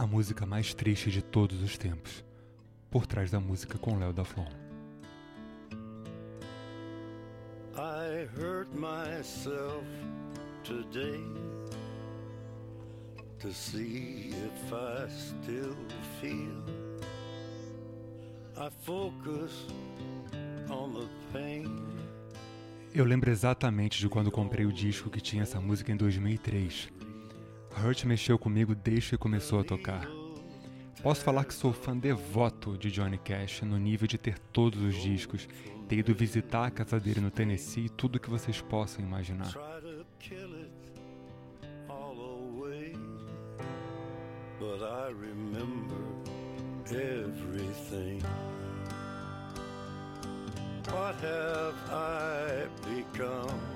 [0.00, 2.24] a música mais triste de todos os tempos,
[2.90, 4.48] por trás da música com Léo da Flon.
[7.76, 9.84] I hurt myself
[10.64, 11.22] today
[13.40, 15.76] to see if I still
[16.18, 16.64] feel.
[18.56, 19.66] I focus
[20.70, 21.68] on the pain.
[22.94, 26.99] Eu lembro exatamente de quando comprei o disco que tinha essa música em 2003
[27.82, 30.06] Hurt mexeu comigo desde que começou a tocar.
[31.02, 34.94] Posso falar que sou fã devoto de Johnny Cash, no nível de ter todos os
[34.94, 35.48] discos,
[35.88, 39.50] ter ido visitar a casa dele no Tennessee e tudo que vocês possam imaginar.
[50.92, 53.69] What have I become?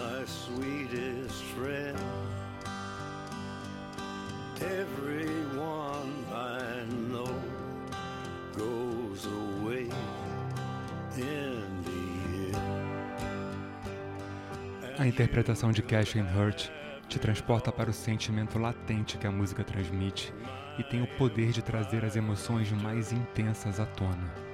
[0.00, 1.98] My sweetest friend.
[4.60, 7.34] Everyone I know
[8.56, 9.88] goes away
[11.16, 13.00] in the end.
[14.98, 16.70] A interpretação de Cash and Hurt
[17.08, 20.32] te transporta para o sentimento latente que a música transmite
[20.78, 24.49] e tem o poder de trazer as emoções mais intensas à tona.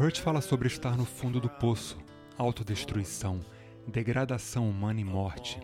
[0.00, 1.98] Hurt fala sobre estar no fundo do poço,
[2.38, 3.38] autodestruição,
[3.86, 5.60] degradação humana e morte.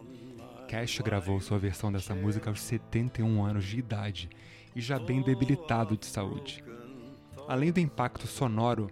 [0.68, 4.28] Cash gravou sua versão dessa música aos 71 anos de idade
[4.74, 6.62] e já bem debilitado de saúde.
[7.48, 8.90] Além do impacto sonoro,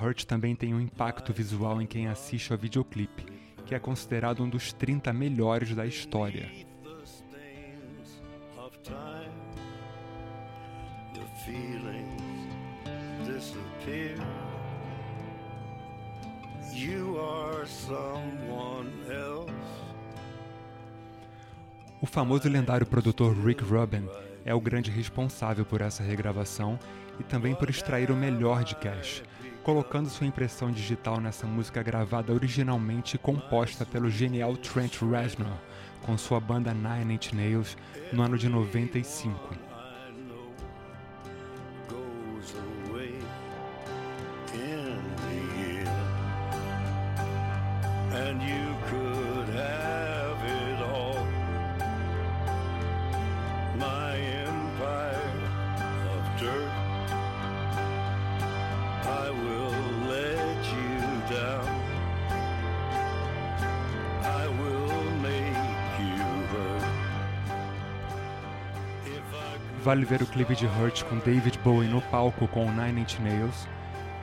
[0.00, 3.26] Hurt também tem um impacto visual em quem assiste ao videoclipe,
[3.66, 6.50] que é considerado um dos 30 melhores da história.
[13.26, 14.55] disappear
[16.76, 19.50] You are someone else.
[22.02, 24.06] O famoso e lendário produtor Rick Rubin
[24.44, 26.78] é o grande responsável por essa regravação
[27.18, 29.22] e também por extrair o melhor de Cash,
[29.62, 35.56] colocando sua impressão digital nessa música gravada originalmente e composta pelo genial Trent Reznor
[36.02, 37.74] com sua banda Nine Inch Nails
[38.12, 39.65] no ano de 95.
[48.36, 51.26] And you could have it all.
[53.78, 55.38] My empire
[56.14, 56.72] of dirt,
[59.04, 59.76] I will
[60.08, 60.98] let you
[61.34, 61.68] down.
[64.22, 66.82] I will make you hurt.
[69.82, 73.20] Vale ver o clipe de Hurt com David Bowie no palco com o Nine Inch
[73.20, 73.68] Nails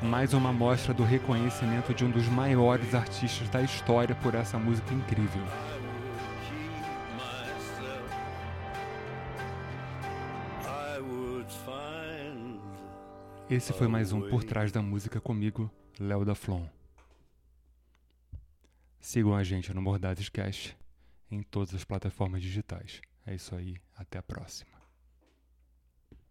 [0.04, 4.94] mais uma amostra do reconhecimento de um dos maiores artistas da história por essa música
[4.94, 5.42] incrível.
[13.50, 16.66] Esse foi mais um Por Trás da Música comigo, Léo da Flon.
[19.00, 20.76] Sigam a gente no Mordazes Cash
[21.30, 23.02] em todas as plataformas digitais.
[23.26, 24.73] É isso aí, até a próxima.